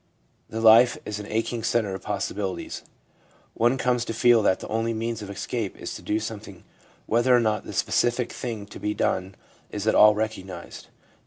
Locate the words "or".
7.35-7.39